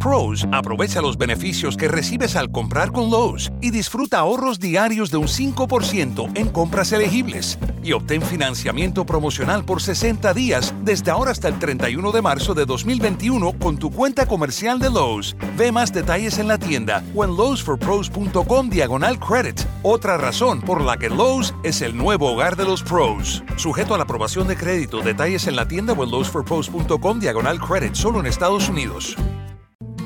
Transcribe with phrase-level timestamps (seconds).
[0.00, 5.18] Pros aprovecha los beneficios que recibes al comprar con Lowe's y disfruta ahorros diarios de
[5.18, 7.58] un 5% en compras elegibles.
[7.82, 12.64] Y obtén financiamiento promocional por 60 días desde ahora hasta el 31 de marzo de
[12.64, 15.36] 2021 con tu cuenta comercial de Lowe's.
[15.58, 19.60] Ve más detalles en la tienda o en lowesforpros.com diagonal credit.
[19.82, 23.44] Otra razón por la que Lowe's es el nuevo hogar de los pros.
[23.56, 27.94] Sujeto a la aprobación de crédito, detalles en la tienda o en lowesforpros.com diagonal credit,
[27.94, 29.14] solo en Estados Unidos.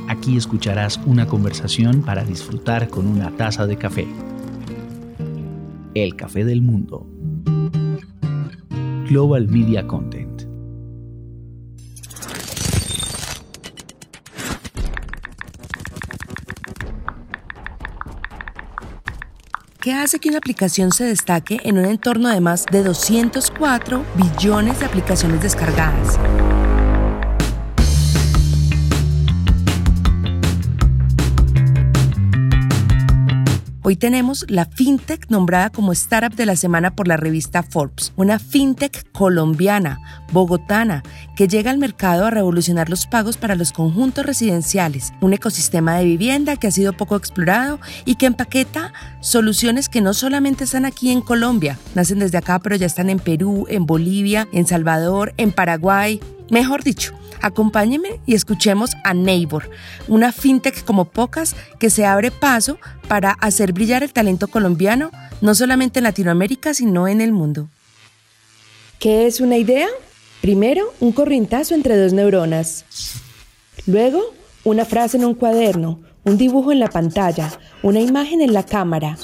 [0.09, 4.07] Aquí escucharás una conversación para disfrutar con una taza de café.
[5.95, 7.07] El café del mundo.
[9.09, 10.43] Global Media Content.
[19.81, 24.81] ¿Qué hace que una aplicación se destaque en un entorno de más de 204 billones
[24.81, 26.18] de aplicaciones descargadas?
[33.87, 38.39] Hoy tenemos la fintech nombrada como Startup de la Semana por la revista Forbes, una
[38.39, 39.99] fintech colombiana,
[40.33, 41.03] bogotana,
[41.37, 46.07] que llega al mercado a revolucionar los pagos para los conjuntos residenciales, un ecosistema de
[46.07, 51.11] vivienda que ha sido poco explorado y que empaqueta soluciones que no solamente están aquí
[51.11, 55.53] en Colombia, nacen desde acá, pero ya están en Perú, en Bolivia, en Salvador, en
[55.53, 59.70] Paraguay, Mejor dicho, acompáñeme y escuchemos a Neighbor,
[60.09, 62.78] una fintech como pocas que se abre paso
[63.09, 67.69] para hacer brillar el talento colombiano, no solamente en Latinoamérica, sino en el mundo.
[68.98, 69.89] ¿Qué es una idea?
[70.41, 72.84] Primero, un corrientazo entre dos neuronas.
[73.86, 77.51] Luego, una frase en un cuaderno, un dibujo en la pantalla,
[77.83, 79.17] una imagen en la cámara,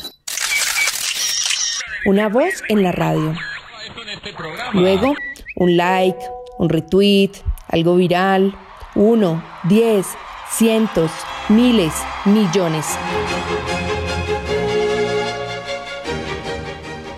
[2.06, 3.34] una voz en la radio.
[4.72, 5.14] Luego,
[5.56, 6.18] un like,
[6.60, 7.30] un retweet,
[7.68, 8.54] algo viral,
[8.94, 10.06] uno, diez,
[10.50, 11.10] cientos,
[11.48, 11.94] miles,
[12.26, 12.84] millones.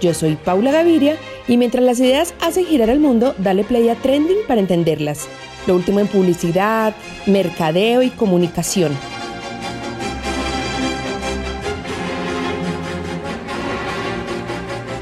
[0.01, 1.17] Yo soy Paula Gaviria
[1.49, 5.28] y mientras las ideas hacen girar el mundo, dale play a Trending para entenderlas.
[5.66, 6.95] Lo último en publicidad,
[7.27, 8.97] mercadeo y comunicación.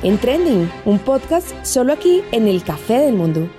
[0.02, 3.50] En Trending, un podcast solo aquí en el Café del Mundo.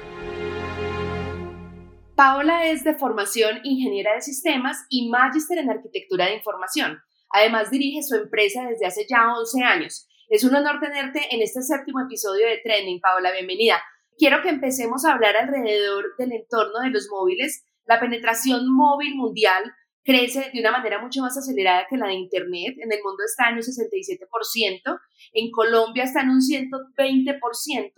[2.21, 6.99] Paola es de formación ingeniera de sistemas y magíster en arquitectura de información.
[7.31, 10.07] Además dirige su empresa desde hace ya 11 años.
[10.29, 13.81] Es un honor tenerte en este séptimo episodio de Trending, Paola, bienvenida.
[14.19, 17.65] Quiero que empecemos a hablar alrededor del entorno de los móviles.
[17.87, 19.63] La penetración móvil mundial
[20.03, 22.75] crece de una manera mucho más acelerada que la de Internet.
[22.77, 24.99] En el mundo está en un 67%,
[25.33, 27.91] en Colombia está en un 120%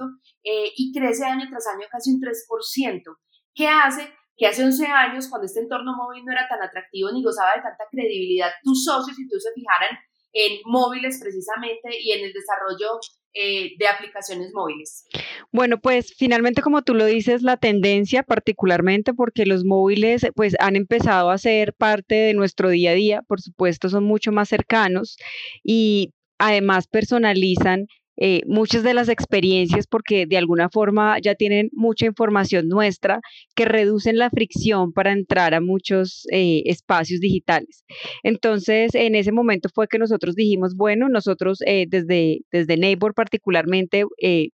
[0.46, 3.18] eh, y crece año tras año casi un 3%.
[3.56, 7.24] ¿Qué hace que hace 11 años, cuando este entorno móvil no era tan atractivo ni
[7.24, 9.98] gozaba de tanta credibilidad, tus socios y tú se fijaran
[10.34, 13.00] en móviles precisamente y en el desarrollo
[13.36, 15.06] eh, de aplicaciones móviles?
[15.52, 20.76] Bueno, pues finalmente como tú lo dices, la tendencia particularmente porque los móviles pues han
[20.76, 25.18] empezado a ser parte de nuestro día a día, por supuesto son mucho más cercanos
[25.64, 27.88] y además personalizan
[28.18, 33.22] eh, muchas de las experiencias porque de alguna forma ya tienen mucha información nuestra
[33.56, 37.84] que reducen la fricción para entrar a muchos eh, espacios digitales.
[38.24, 44.04] Entonces, en ese momento fue que nosotros dijimos, bueno, nosotros eh, desde, desde Neighbor particularmente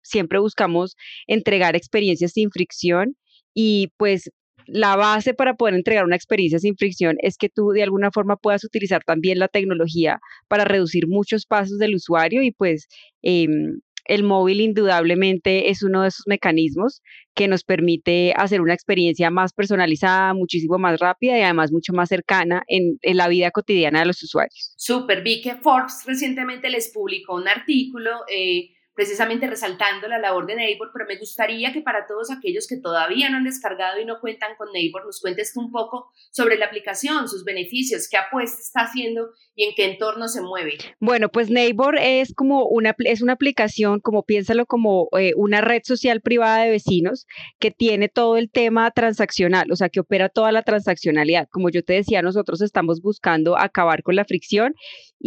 [0.02, 0.96] siempre buscamos
[1.26, 3.16] entregar experiencias sin fricción
[3.54, 4.30] y pues
[4.66, 8.36] la base para poder entregar una experiencia sin fricción es que tú de alguna forma
[8.36, 12.88] puedas utilizar también la tecnología para reducir muchos pasos del usuario y pues
[13.22, 17.02] em, el móvil indudablemente es uno de esos mecanismos
[17.34, 22.08] que nos permite hacer una experiencia más personalizada, muchísimo más rápida y además mucho más
[22.08, 24.74] cercana en, la vida cotidiana de los usuarios.
[24.76, 30.56] Super, vi que Forbes recientemente les publicó un artículo eh, precisamente resaltando la labor de
[30.56, 34.18] Neighbor, pero me gustaría que para todos aquellos que todavía no han descargado y no
[34.20, 38.80] cuentan con Neighbor, nos cuentes un poco sobre la aplicación, sus beneficios, qué apuesta está
[38.80, 40.78] haciendo y en qué entorno se mueve.
[40.98, 45.82] Bueno, pues Neighbor es como una, es una aplicación, como piénsalo como eh, una red
[45.84, 47.26] social privada de vecinos
[47.58, 51.48] que tiene todo el tema transaccional, o sea, que opera toda la transaccionalidad.
[51.50, 54.74] Como yo te decía, nosotros estamos buscando acabar con la fricción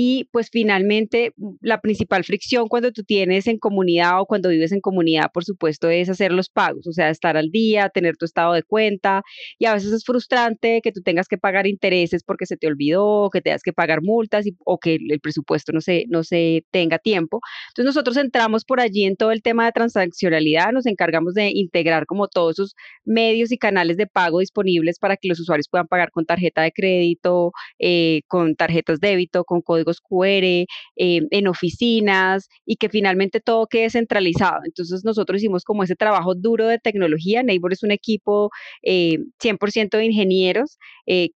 [0.01, 4.79] y pues finalmente la principal fricción cuando tú tienes en comunidad o cuando vives en
[4.79, 8.53] comunidad, por supuesto, es hacer los pagos, o sea, estar al día, tener tu estado
[8.53, 9.23] de cuenta
[9.57, 13.29] y a veces es frustrante que tú tengas que pagar intereses porque se te olvidó,
[13.29, 17.41] que tengas que pagar multas o que el presupuesto no se, no se tenga tiempo.
[17.71, 22.05] Entonces nosotros entramos por allí en todo el tema de transaccionalidad, nos encargamos de integrar
[22.05, 26.11] como todos esos medios y canales de pago disponibles para que los usuarios puedan pagar
[26.11, 29.61] con tarjeta de crédito, eh, con tarjetas débito, con
[29.97, 30.65] códigos QR,
[30.97, 34.59] eh, en oficinas y que finalmente todo quede centralizado.
[34.65, 37.43] Entonces nosotros hicimos como ese trabajo duro de tecnología.
[37.43, 38.49] Neighbor es un equipo
[38.83, 40.77] 100% eh, de ingenieros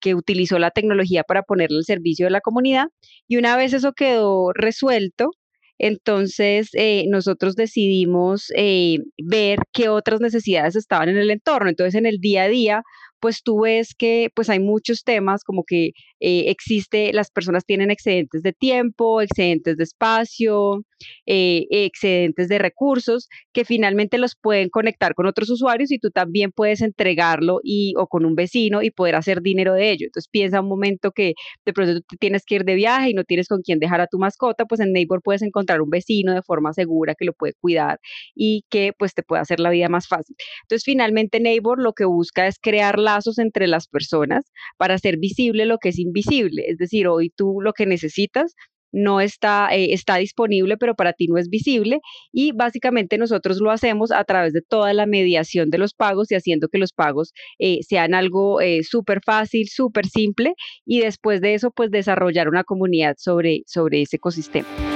[0.01, 2.89] que utilizó la tecnología para ponerle al servicio de la comunidad
[3.27, 5.31] y una vez eso quedó resuelto,
[5.79, 11.71] entonces, eh, nosotros decidimos eh, ver qué otras necesidades estaban en el entorno.
[11.71, 12.83] Entonces, en el día a día,
[13.21, 15.91] pues tú ves que pues hay muchos temas como que
[16.25, 20.85] eh, existe, las personas tienen excedentes de tiempo, excedentes de espacio,
[21.27, 26.53] eh, excedentes de recursos que finalmente los pueden conectar con otros usuarios y tú también
[26.53, 30.07] puedes entregarlo y, o con un vecino y poder hacer dinero de ello.
[30.07, 31.35] Entonces piensa un momento que
[31.67, 34.07] de pronto tú tienes que ir de viaje y no tienes con quién dejar a
[34.07, 37.55] tu mascota, pues en Neighbor puedes encontrar un vecino de forma segura que lo puede
[37.61, 37.99] cuidar
[38.37, 40.37] y que pues te puede hacer la vida más fácil.
[40.63, 45.67] Entonces finalmente Neighbor lo que busca es crear lazos entre las personas para hacer visible
[45.67, 48.55] lo que es visible, es decir, hoy tú lo que necesitas
[48.93, 52.01] no está, eh, está disponible, pero para ti no es visible.
[52.31, 56.35] Y básicamente nosotros lo hacemos a través de toda la mediación de los pagos y
[56.35, 60.55] haciendo que los pagos eh, sean algo eh, súper fácil, súper simple.
[60.85, 64.92] Y después de eso, pues desarrollar una comunidad sobre, sobre ese ecosistema.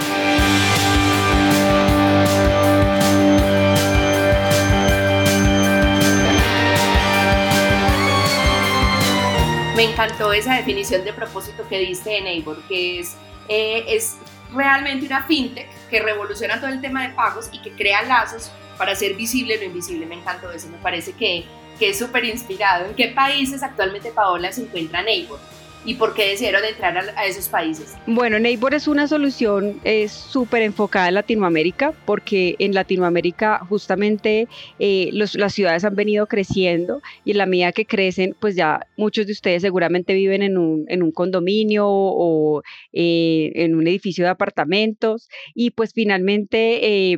[9.76, 13.14] Me encantó esa definición de propósito que diste de Neighbor, que es,
[13.46, 14.16] eh, es
[14.50, 18.92] realmente una fintech que revoluciona todo el tema de pagos y que crea lazos para
[18.92, 20.06] hacer visible lo invisible.
[20.06, 21.44] Me encantó eso, me parece que,
[21.78, 22.86] que es súper inspirado.
[22.86, 25.38] ¿En qué países actualmente, Paola, se encuentra Neighbor?
[25.86, 27.96] Y por qué decidieron entrar a, esos países?
[28.06, 34.48] Bueno, Neighbor es una solución súper enfocada en Latinoamérica porque en Latinoamérica justamente
[34.78, 39.26] eh, las ciudades han venido creciendo y en la medida que crecen, pues ya muchos
[39.26, 42.62] de ustedes seguramente viven en un, en un condominio o
[42.92, 47.16] eh, en un edificio de apartamentos y pues finalmente eh,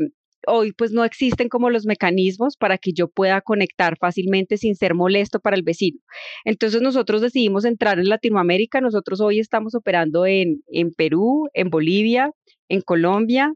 [0.49, 4.95] hoy pues no existen como los mecanismos para que yo pueda conectar fácilmente sin ser
[4.95, 6.01] molesto para el vecino.
[6.45, 12.31] Entonces nosotros decidimos entrar en Latinoamérica, nosotros hoy estamos operando en, en Perú, en Bolivia,
[12.69, 13.53] en Colombia,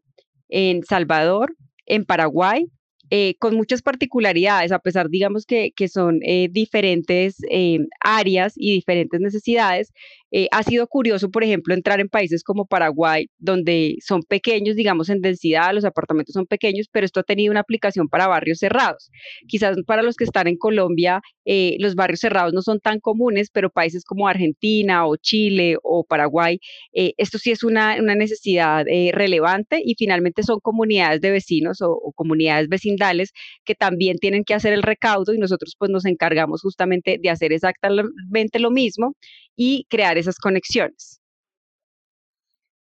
[0.48, 1.54] en Salvador,
[1.86, 2.66] en Paraguay,
[3.14, 8.72] eh, con muchas particularidades, a pesar, digamos, que, que son eh, diferentes eh, áreas y
[8.72, 9.92] diferentes necesidades,
[10.34, 15.10] eh, ha sido curioso, por ejemplo, entrar en países como Paraguay, donde son pequeños, digamos,
[15.10, 19.10] en densidad, los apartamentos son pequeños, pero esto ha tenido una aplicación para barrios cerrados.
[19.46, 23.50] Quizás para los que están en Colombia, eh, los barrios cerrados no son tan comunes,
[23.52, 26.58] pero países como Argentina o Chile o Paraguay,
[26.94, 32.12] eh, esto sí es una, necesidad relevante y finalmente son comunidades de vecinos o, o
[32.12, 33.32] comunidades vecindales
[33.64, 37.52] que también tienen que hacer el recaudo y nosotros pues nos encargamos justamente de hacer
[37.52, 39.14] exactamente lo mismo
[39.56, 41.22] y crear esas conexiones.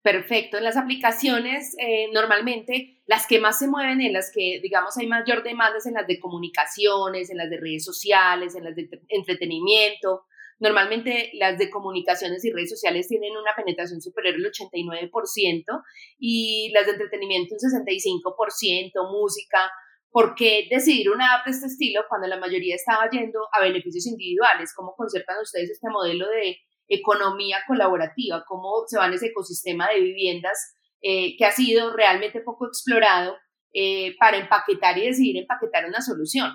[0.07, 0.61] Perfecto.
[0.61, 5.43] Las aplicaciones, eh, normalmente las que más se mueven, en las que, digamos, hay mayor
[5.43, 10.23] demanda, en las de comunicaciones, en las de redes sociales, en las de entretenimiento.
[10.59, 15.83] Normalmente las de comunicaciones y redes sociales tienen una penetración superior al 89%
[16.19, 19.69] y las de entretenimiento un 65%, música.
[20.11, 24.05] ¿Por qué decidir una app de este estilo cuando la mayoría estaba yendo a beneficios
[24.07, 24.73] individuales?
[24.75, 26.57] ¿Cómo concertan ustedes este modelo de
[26.87, 28.43] economía colaborativa?
[28.47, 33.37] ¿Cómo se va en ese ecosistema de viviendas eh, que ha sido realmente poco explorado
[33.73, 36.51] eh, para empaquetar y decidir empaquetar una solución.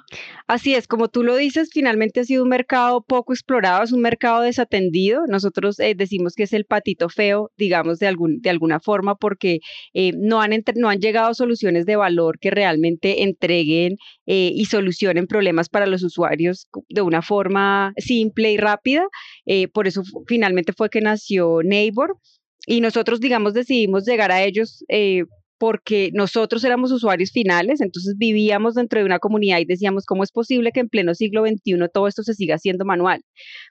[0.47, 4.01] Así es, como tú lo dices, finalmente ha sido un mercado poco explorado, es un
[4.01, 5.21] mercado desatendido.
[5.29, 9.61] Nosotros eh, decimos que es el patito feo, digamos, de, algún, de alguna forma, porque
[9.93, 15.69] eh, no, han no han llegado soluciones de valor que realmente entreguen y solucionen problemas
[15.69, 19.05] para los usuarios de una forma simple y rápida.
[19.75, 22.17] por eso finalmente fue que nació Neighbor.
[22.67, 24.85] Y nosotros, digamos, decidimos llegar a ellos
[25.63, 30.33] porque nosotros éramos usuarios finales, entonces vivíamos dentro de una comunidad y decíamos, ¿cómo es
[30.33, 33.23] posible que en pleno siglo XXI todo esto se siga haciendo manual?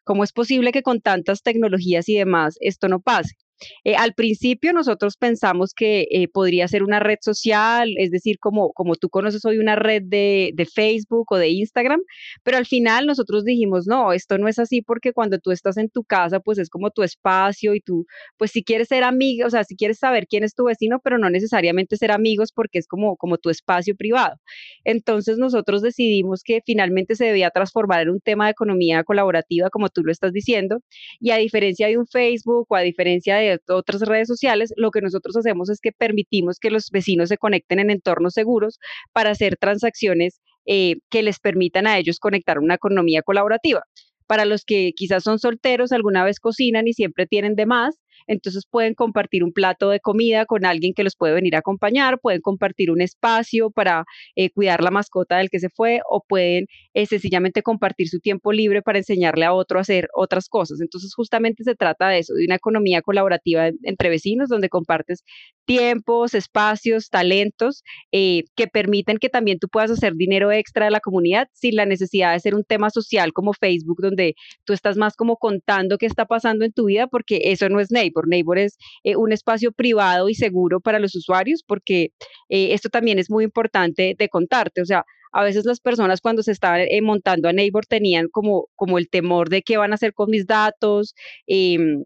[0.06, 3.36] ¿Cómo es posible que con tantas tecnologías y demás esto no pase?
[3.84, 8.72] Eh, al principio nosotros pensamos que eh, podría ser una red social, es decir, como,
[8.74, 12.02] como tú conoces hoy una red de, de, Facebook o de Instagram,
[12.44, 15.90] pero al final nosotros dijimos, no, esto no es así porque cuando tú estás en
[15.90, 18.06] tu casa, pues es como tu espacio y tú,
[18.38, 21.18] pues si quieres ser amigo, o sea, si quieres saber quién es tu vecino, pero
[21.18, 24.38] no necesariamente ser amigos porque es como, como tu espacio privado.
[24.84, 29.90] Entonces nosotros decidimos que finalmente se debía transformar en un tema de economía colaborativa, como
[29.90, 30.80] tú lo estás diciendo,
[31.20, 35.02] y a diferencia de un Facebook o a diferencia de otras redes sociales, lo que
[35.02, 38.80] nosotros hacemos es que permitimos que los vecinos se conecten en entornos seguros
[39.14, 43.84] para hacer transacciones eh, que les permitan a ellos conectar una economía colaborativa.
[44.28, 47.98] Para los que quizás son solteros, alguna vez cocinan y siempre tienen de más,
[48.28, 52.20] entonces pueden compartir un plato de comida con alguien que los puede venir a acompañar,
[52.20, 56.68] pueden compartir un espacio para eh, cuidar la mascota del que se fue o pueden
[56.94, 60.82] eh, sencillamente compartir su tiempo libre para enseñarle a otro a hacer otras cosas.
[60.82, 65.24] Entonces justamente se trata de eso, de una economía colaborativa entre vecinos donde compartes
[65.66, 71.00] tiempos, espacios, talentos eh, que permiten que también tú puedas hacer dinero extra de la
[71.00, 75.16] comunidad sin la necesidad de ser un tema social como Facebook donde tú estás más
[75.16, 78.28] como contando qué está pasando en tu vida porque eso no es Neighbor.
[78.28, 82.12] Neighbor es eh, un espacio privado y seguro para los usuarios porque
[82.50, 84.82] eh, esto también es muy importante de contarte.
[84.82, 88.98] O sea, a veces las personas cuando se estaban montando a Neighbor tenían como, como
[88.98, 91.16] el temor de qué van a hacer con mis datos,
[91.48, 92.04] em,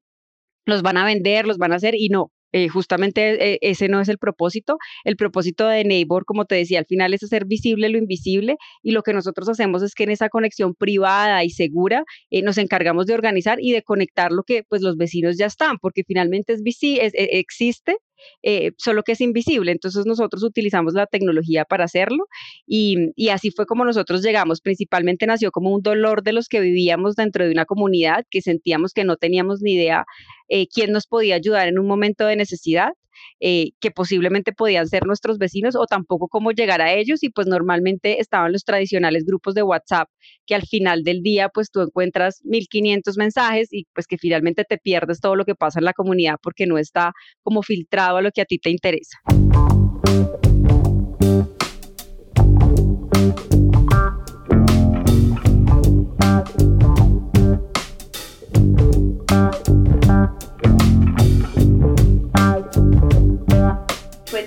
[0.65, 2.31] los van a vender, los van a hacer y no.
[2.71, 4.77] Justamente ese no es el propósito.
[5.03, 8.91] El propósito de Neighbor, como te decía, al final es hacer visible lo invisible y
[8.91, 12.03] lo que nosotros hacemos es que en esa conexión privada y segura
[12.43, 16.03] nos encargamos de organizar y de conectar lo que pues los vecinos ya están, porque
[16.05, 17.97] finalmente es, es e, existe
[18.43, 19.72] eh, solo que es invisible.
[19.72, 22.27] Entonces nosotros utilizamos la tecnología para hacerlo
[22.67, 24.62] y, y, así fue como nosotros llegamos.
[24.62, 28.93] Principalmente nació como un dolor de los que vivíamos dentro de una comunidad, que sentíamos
[28.93, 30.05] que no teníamos ni idea
[30.48, 32.89] eh, quién nos podía ayudar en un momento de necesidad.
[33.39, 37.48] Eh, que posiblemente podían ser nuestros vecinos o tampoco cómo llegar a ellos y pues
[37.48, 40.10] normalmente estaban los tradicionales grupos de WhatsApp
[40.45, 44.77] que al final del día pues tú encuentras 1500 mensajes y pues que finalmente te
[44.77, 48.31] pierdes todo lo que pasa en la comunidad porque no está como filtrado a lo
[48.31, 49.19] que a ti te interesa.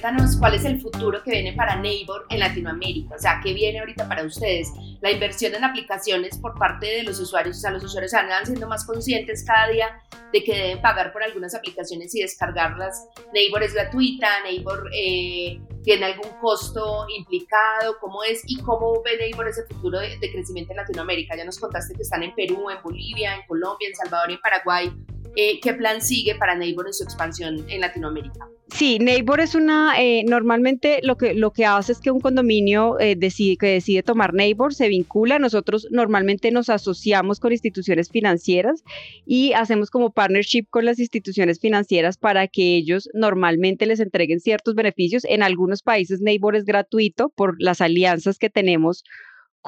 [0.08, 3.80] Cuéntanos cuál es el futuro que viene para Neighbor en Latinoamérica, o sea, qué viene
[3.80, 4.72] ahorita para ustedes.
[5.02, 8.66] La inversión en aplicaciones por parte de los usuarios, o sea, los usuarios van siendo
[8.66, 10.00] más conscientes cada día
[10.32, 13.06] de que deben pagar por algunas aplicaciones y descargarlas.
[13.34, 19.46] Neighbor es gratuita, Neighbor eh, tiene algún costo implicado, cómo es y cómo ve Neighbor
[19.46, 21.36] ese futuro de, de crecimiento en Latinoamérica.
[21.36, 24.40] Ya nos contaste que están en Perú, en Bolivia, en Colombia, en Salvador y en
[24.40, 24.92] Paraguay.
[25.40, 28.48] Eh, ¿qué plan sigue para Neighbor en su expansión en Latinoamérica?
[28.74, 32.98] Sí, Neighbor es una, eh, normalmente lo que, lo que hace es que un condominio
[32.98, 38.82] eh, decide, que decide tomar Neighbor se vincula, nosotros normalmente nos asociamos con instituciones financieras
[39.24, 44.74] y hacemos como partnership con las instituciones financieras para que ellos normalmente les entreguen ciertos
[44.74, 45.24] beneficios.
[45.24, 49.04] En algunos países Neighbor es gratuito por las alianzas que tenemos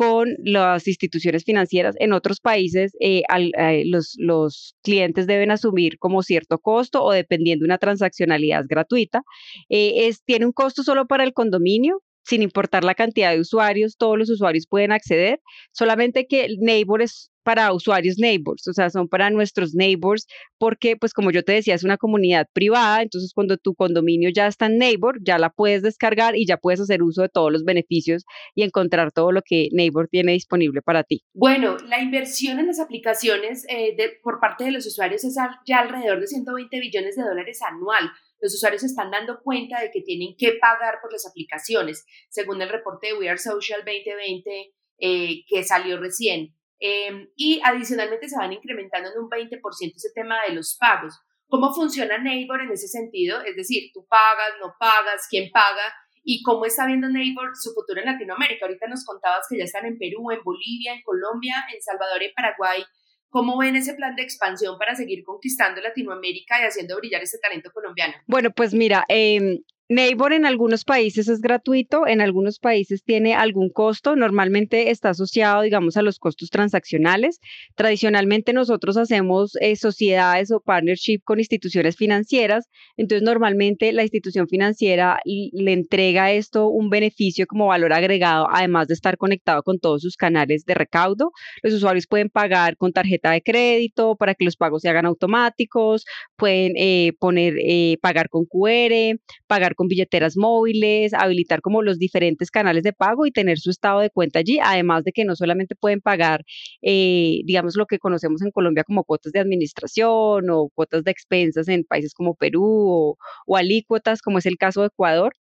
[0.01, 1.95] con las instituciones financieras.
[1.99, 3.23] En otros países, eh,
[3.59, 9.21] eh, los, clientes deben asumir como cierto costo o dependiendo de una transaccionalidad gratuita.
[9.69, 14.19] Eh, tiene un costo solo para el condominio, sin importar la cantidad de usuarios, todos
[14.19, 15.41] los usuarios pueden acceder,
[15.73, 20.27] solamente que Neighbor es para usuarios neighbors, o sea, son para nuestros neighbors,
[20.59, 24.47] porque pues como yo te decía, es una comunidad privada, entonces cuando tu condominio ya
[24.47, 27.65] está en neighbor, ya la puedes descargar y ya puedes hacer uso de todos los
[27.65, 28.25] beneficios
[28.55, 31.25] y encontrar todo lo que neighbor tiene disponible para ti.
[31.33, 35.37] Bueno, la inversión en las aplicaciones eh, por parte de los usuarios es
[35.67, 38.11] ya alrededor de 120 billones de dólares anual
[38.41, 42.69] los usuarios están dando cuenta de que tienen que pagar por las aplicaciones, según el
[42.69, 46.55] reporte de We Are Social 2020 eh, que salió recién.
[46.79, 51.19] Em, y adicionalmente se van incrementando en un 20% ese tema de los pagos.
[51.47, 53.43] ¿Cómo funciona Neighbor en ese sentido?
[53.43, 55.93] Es decir, tú pagas, no pagas, quién paga
[56.23, 58.67] y cómo está viendo Neighbor su futuro en Latinoamérica.
[58.67, 62.33] Ahorita nos contabas que ya están en Perú, en Bolivia, en Colombia, en Salvador en
[62.35, 62.85] Paraguay.
[63.31, 67.71] ¿Cómo ven ese plan de expansión para seguir conquistando Latinoamérica y haciendo brillar ese talento
[67.73, 68.15] colombiano?
[68.27, 69.61] Bueno, pues mira, eh,
[69.91, 75.63] Neighbor en algunos países es gratuito, en algunos países tiene algún costo, normalmente está asociado,
[75.63, 77.41] digamos, a los costos transaccionales.
[77.75, 85.19] Tradicionalmente nosotros hacemos eh, sociedades o partnership con instituciones financieras, entonces normalmente la institución financiera
[85.25, 90.17] le entrega esto un beneficio como valor agregado, además de estar conectado con todos sus
[90.17, 91.33] canales de recaudo.
[91.65, 96.05] Los usuarios pueden pagar con tarjeta de crédito para que los pagos se hagan automáticos,
[96.37, 99.19] pueden eh, poner, eh, pagar con QR,
[99.49, 104.01] pagar con billeteras móviles, habilitar como los diferentes canales de pago y tener su estado
[104.01, 106.45] de cuenta allí, además de que no solamente pueden pagar,
[106.83, 111.69] eh, digamos, lo que conocemos en Colombia como cuotas de administración o cuotas de expensas
[111.69, 115.33] en países como Perú o, alícuotas, como es el caso de Ecuador.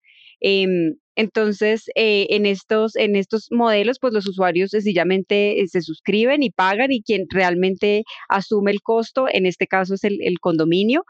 [0.41, 6.43] Em, entonces, eh, en, estos, en estos modelos, pues los usuarios sencillamente eh, se suscriben
[6.43, 11.03] y pagan y quien realmente asume el costo, en este caso es el condominio,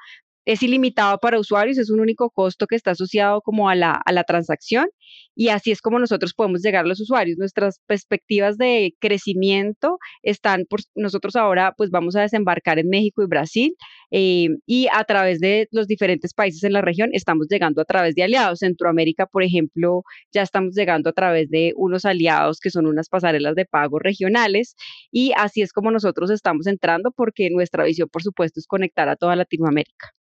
[0.49, 4.87] es ilimitado para usuarios, es un único costo que está asociado como a la, transacción
[5.35, 7.37] y así es como nosotros podemos llegar a los usuarios.
[7.37, 13.27] Nuestras perspectivas de crecimiento están por nosotros ahora pues vamos a desembarcar en México y
[13.27, 13.75] Brasil
[14.09, 18.15] eh, y a través de los diferentes países en la región estamos llegando a través
[18.15, 18.59] de aliados.
[18.59, 20.01] Centroamérica, por ejemplo,
[20.33, 24.75] ya estamos llegando a través de unos aliados que son unas pasarelas de pago regionales
[25.11, 29.15] y así es como nosotros estamos entrando porque nuestra visión, por supuesto, es conectar a
[29.15, 30.18] toda Latinoamérica.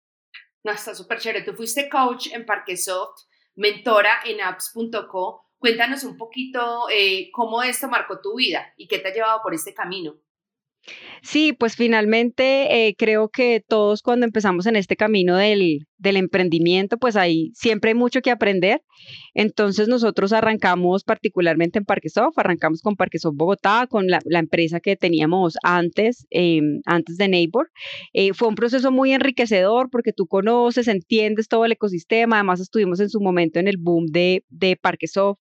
[0.64, 1.44] No, está súper chévere.
[1.44, 3.24] Tú fuiste coach en Parquesoft,
[3.56, 5.46] mentora en apps.co.
[5.58, 9.54] Cuéntanos un poquito eh, cómo esto marcó tu vida y qué te ha llevado por
[9.54, 10.16] este camino.
[11.22, 16.98] Sí, pues finalmente eh, creo que todos cuando empezamos en este camino del, del emprendimiento,
[16.98, 18.82] pues ahí siempre hay mucho que aprender.
[19.34, 25.56] Entonces nosotros arrancamos particularmente en Parquesoft, arrancamos con Parquesoft Bogotá, con la, empresa que teníamos
[25.64, 27.72] antes, em, antes de Neighbor.
[28.12, 33.00] Eh, fue un proceso muy enriquecedor porque tú conoces, entiendes todo el ecosistema, además estuvimos
[33.00, 35.40] en su momento en el boom de, de Parquesoft.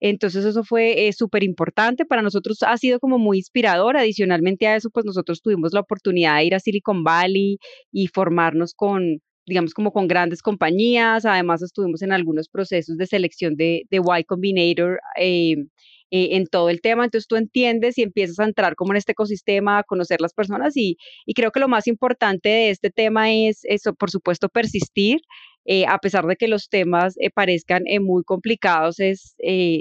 [0.00, 2.04] Entonces eso fue eh, súper importante.
[2.04, 3.96] Para nosotros ha sido como muy inspirador.
[3.96, 7.58] Adicionalmente a eso, pues nosotros tuvimos la oportunidad de ir a Silicon Valley
[7.92, 9.20] y formarnos con
[9.50, 11.24] digamos, como con grandes compañías.
[11.26, 15.56] Además, estuvimos en algunos procesos de selección de, de Y Combinator eh,
[16.10, 17.04] eh, en todo el tema.
[17.04, 20.76] Entonces, tú entiendes y empiezas a entrar como en este ecosistema, a conocer las personas.
[20.76, 20.96] Y,
[21.26, 25.18] y creo que lo más importante de este tema es, eso, por supuesto, persistir.
[25.66, 29.34] Eh, a pesar de que los temas parezcan muy complicados, es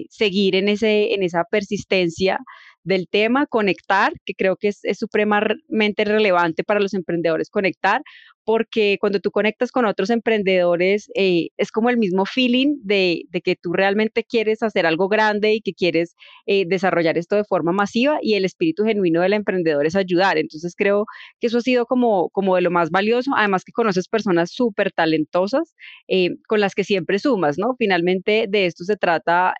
[0.09, 2.39] seguir en, ese, en esa persistencia
[2.83, 8.01] del tema, conectar, que creo que es, es, supremamente relevante para los emprendedores conectar,
[8.49, 13.55] porque cuando tú conectas con otros emprendedores eh, es como el mismo feeling de, que
[13.55, 16.15] tú realmente quieres hacer algo grande y que quieres
[16.47, 20.39] eh, desarrollar esto de forma masiva y el espíritu genuino del emprendedor es ayudar.
[20.39, 21.05] Entonces creo
[21.39, 24.91] que eso ha sido como, como de lo más valioso, además que conoces personas súper
[24.91, 25.75] talentosas
[26.07, 27.75] eh, con las que siempre sumas, ¿no?
[27.77, 29.53] Finalmente de esto se trata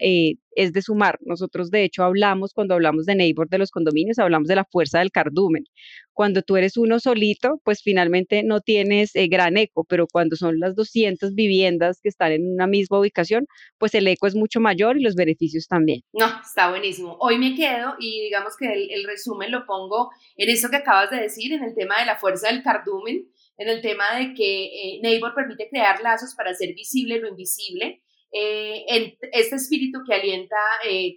[0.59, 1.17] es de sumar.
[1.21, 4.99] Nosotros, de hecho, hablamos, cuando hablamos de Neighbor de los condominios, hablamos de la fuerza
[4.99, 5.63] del cardumen.
[6.11, 10.59] Cuando tú eres uno solito, pues finalmente no tienes eh, gran eco, pero cuando son
[10.59, 13.45] las 200 viviendas que están en una misma ubicación,
[13.77, 16.01] pues el eco es mucho mayor y los beneficios también.
[16.11, 17.15] No, está buenísimo.
[17.21, 21.21] Hoy me quedo y digamos que el, resumen lo pongo en eso que acabas de
[21.21, 24.99] decir, en el tema de la fuerza del cardumen, en el tema de que eh,
[25.01, 28.01] Neighbor permite crear lazos para hacer visible lo invisible.
[28.31, 30.55] Eh, este espíritu que alienta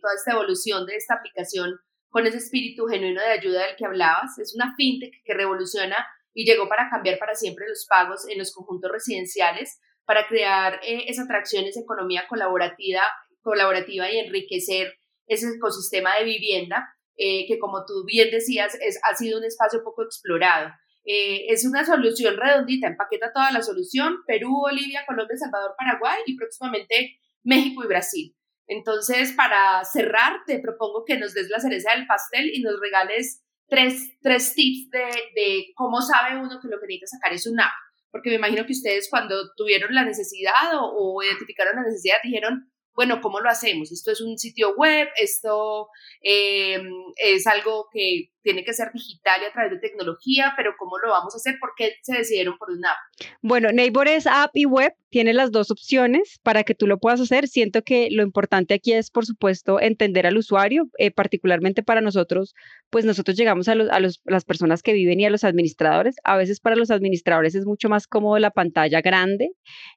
[0.00, 1.78] toda esta evolución de esta aplicación
[2.12, 4.38] con ese espíritu genuino de ayuda del que hablabas.
[4.38, 8.52] Es una fintech que revoluciona y llegó para cambiar para siempre los pagos en los
[8.52, 13.02] conjuntos residenciales, para crear eh, esa atracción, esa economía colaborativa,
[13.40, 14.94] colaborativa y enriquecer
[15.26, 19.82] ese ecosistema de vivienda eh, que, como tú bien decías, es, ha sido un espacio
[19.82, 20.70] poco explorado.
[21.04, 26.36] Eh, es una solución redondita, empaqueta toda la solución, Perú, Bolivia, Colombia, Salvador, Paraguay y
[26.36, 28.36] próximamente México y Brasil.
[28.68, 33.42] Entonces, para cerrar, te propongo que nos des la cereza del pastel y nos regales
[33.66, 37.60] tres, tres tips de, de cómo sabe uno que lo que necesita sacar es un
[37.60, 37.72] app.
[38.10, 42.71] Porque me imagino que ustedes cuando tuvieron la necesidad o, o identificaron la necesidad dijeron,
[42.94, 43.90] bueno, ¿cómo lo hacemos?
[43.90, 45.88] Esto es un sitio web, esto
[46.20, 50.98] em, es algo que tiene que ser digital y a través de tecnología, pero ¿cómo
[50.98, 51.56] lo vamos a hacer?
[51.60, 52.96] ¿Por qué se decidieron por una app?
[53.40, 57.20] Bueno, Neighbor es app y web, tiene las dos opciones para que tú lo puedas
[57.20, 57.46] hacer.
[57.46, 62.54] Siento que lo importante aquí es, por supuesto, entender al usuario, eh, particularmente para nosotros,
[62.90, 66.16] pues nosotros llegamos a, a las personas que viven y a los administradores.
[66.24, 69.50] A veces para los administradores es mucho más cómodo la pantalla grande,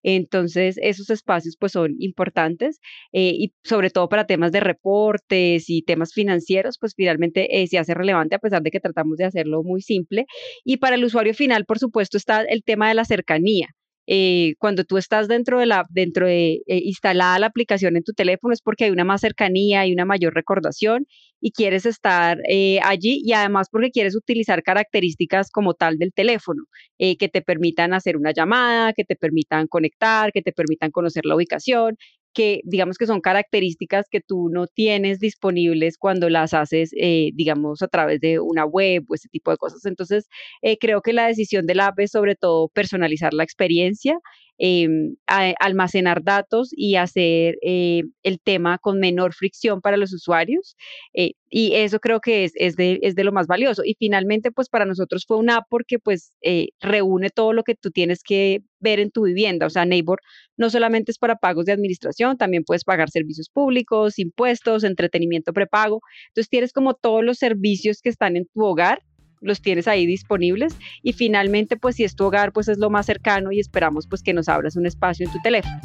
[0.04, 2.80] entonces esos espacios pues son importantes
[3.12, 7.78] eh, y sobre todo para temas de reportes y temas financieros, pues finalmente eh, se
[7.78, 10.26] hace relevante a pesar de que tratamos de hacerlo muy simple.
[10.64, 13.70] Y para el usuario final, por supuesto, está el tema de la cercanía.
[14.08, 18.14] eh, cuando tú estás dentro de la, dentro de eh, instalada la aplicación en tu
[18.14, 21.08] teléfono es porque hay una más cercanía y una mayor recordación
[21.42, 26.64] y quieres estar eh, allí y además porque quieres utilizar características como tal del teléfono
[26.98, 31.36] que te permitan hacer una llamada, que te permitan conectar, que te permitan conocer la
[31.36, 31.98] ubicación,
[32.36, 37.82] que digamos que son características que tú no tienes disponibles cuando las haces, eh, digamos,
[37.82, 39.86] a través de una web o ese tipo de cosas.
[39.86, 40.28] Entonces,
[40.62, 44.20] eh, creo que la decisión de la app es sobre todo personalizar la experiencia
[44.58, 50.78] Em, almacenar datos y hacer eh, el tema con menor fricción para los usuarios.
[51.14, 53.82] Eh, y eso creo que es, es, de, es, de, lo más valioso.
[53.84, 57.76] Y finalmente, pues para nosotros fue una app porque pues eh, reúne todo lo que
[57.76, 59.66] tú tienes que ver en tu vivienda.
[59.66, 60.22] O sea, Neighbor
[60.56, 66.00] no solamente es para pagos de administración, también puedes pagar servicios públicos, impuestos, entretenimiento prepago.
[66.30, 69.02] Entonces tienes como todos los servicios que están en tu hogar
[69.42, 73.06] los tienes ahí disponibles y finalmente pues si es tu hogar pues es lo más
[73.06, 75.80] cercano y esperamos pues que nos abras un espacio en tu teléfono.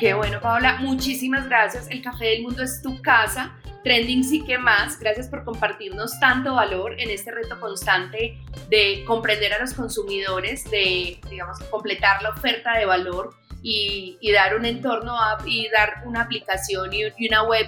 [0.00, 0.78] Qué bueno, Paola.
[0.80, 1.86] Muchísimas gracias.
[1.90, 3.54] El Café del Mundo es tu casa.
[3.84, 4.98] Trending sí que más.
[4.98, 8.38] Gracias por compartirnos tanto valor en este reto constante
[8.70, 14.64] de comprender a los consumidores, de, digamos, completar la oferta de valor y, dar un
[14.64, 17.66] entorno y dar una aplicación y, una web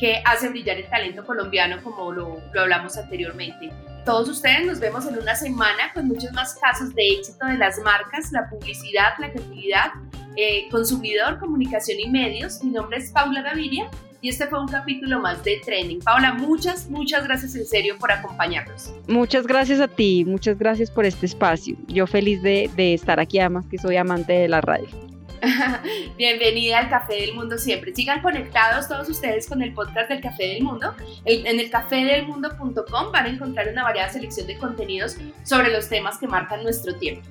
[0.00, 3.70] que hace brillar el talento colombiano como lo, lo, hablamos anteriormente.
[4.04, 7.78] Todos ustedes nos vemos en una semana con muchos más casos de éxito de las
[7.78, 9.92] marcas, la publicidad, la creatividad,
[10.36, 12.62] eh, consumidor, comunicación y medios.
[12.62, 13.88] Mi nombre es Paula Gaviria
[14.20, 16.00] y este fue un capítulo más de Trending.
[16.00, 18.92] Paula, muchas, muchas gracias en serio por acompañarnos.
[19.06, 21.76] Muchas gracias a ti, muchas gracias por este espacio.
[21.86, 25.13] Yo feliz de, de estar aquí, además que soy amante de la radio.
[26.16, 27.94] Bienvenida al Café del Mundo siempre.
[27.94, 30.94] Sigan conectados todos ustedes con el podcast del Café del Mundo.
[31.24, 36.26] en el cafedelmundo.com van a encontrar una variada selección de contenidos sobre los temas que
[36.26, 37.28] marcan nuestro tiempo.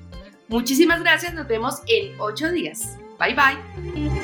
[0.48, 2.98] Muchísimas gracias, nos vemos en ocho días.
[3.18, 4.23] Bye bye.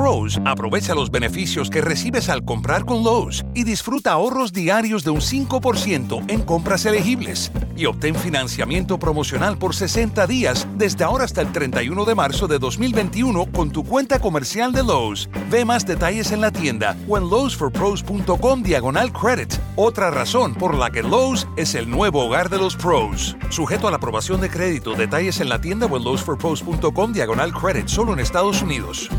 [0.00, 5.10] Pros aprovecha los beneficios que recibes al comprar con Lowe's y disfruta ahorros diarios de
[5.10, 7.52] un 5% en compras elegibles.
[7.76, 12.58] Y obtén financiamiento promocional por 60 días desde ahora hasta el 31 de marzo de
[12.58, 15.28] 2021 con tu cuenta comercial de Lowe's.
[15.50, 17.18] Ve más detalles en la tienda o
[18.62, 19.52] diagonal credit.
[19.76, 23.36] Otra razón por la que Lowe's es el nuevo hogar de los pros.
[23.50, 26.04] Sujeto a la aprobación de crédito, detalles en la tienda o en
[27.12, 29.10] diagonal credit, solo en Estados Unidos.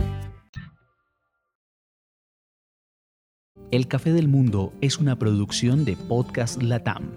[3.72, 7.10] El Café del Mundo es una producción de Podcast Latam.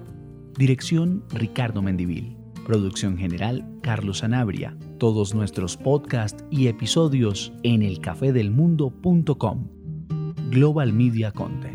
[0.56, 2.36] Dirección Ricardo Mendivil.
[2.64, 4.78] Producción general Carlos Anabria.
[4.98, 9.68] Todos nuestros podcasts y episodios en elcafedelmundo.com.
[10.50, 11.73] Global Media Content.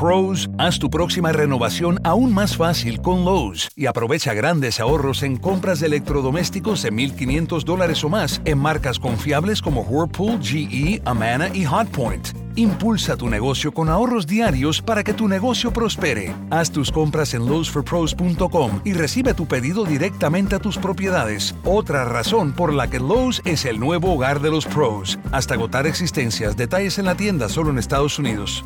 [0.00, 5.36] Pros, haz tu próxima renovación aún más fácil con Lowe's y aprovecha grandes ahorros en
[5.36, 11.50] compras de electrodomésticos de 1.500 dólares o más en marcas confiables como Whirlpool, GE, Amana
[11.52, 12.28] y Hotpoint.
[12.56, 16.34] Impulsa tu negocio con ahorros diarios para que tu negocio prospere.
[16.48, 21.54] Haz tus compras en lowesforpros.com y recibe tu pedido directamente a tus propiedades.
[21.62, 25.18] Otra razón por la que Lowe's es el nuevo hogar de los pros.
[25.30, 26.56] Hasta agotar existencias.
[26.56, 28.64] Detalles en la tienda solo en Estados Unidos.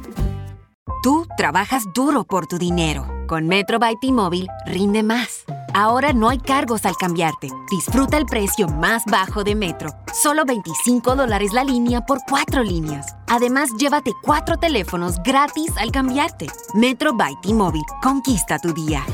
[1.37, 3.09] Trabajas duro por tu dinero.
[3.27, 5.45] Con Metro by T-Mobile rinde más.
[5.75, 7.49] Ahora no hay cargos al cambiarte.
[7.69, 9.91] Disfruta el precio más bajo de Metro.
[10.13, 13.17] Solo 25 dólares la línea por cuatro líneas.
[13.27, 16.47] Además, llévate cuatro teléfonos gratis al cambiarte.
[16.75, 17.85] Metro by T-Mobile.
[18.01, 19.05] Conquista tu día.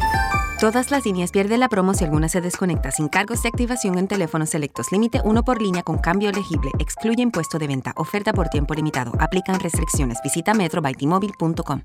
[0.61, 4.09] Todas las líneas pierden la promo si alguna se desconecta sin cargos de activación en
[4.09, 4.93] teléfonos selectos.
[4.93, 6.71] Límite uno por línea con cambio elegible.
[6.79, 7.95] Excluye impuesto de venta.
[7.97, 9.13] Oferta por tiempo limitado.
[9.19, 10.19] Aplican restricciones.
[10.23, 11.79] Visita metrobytimóvil.com.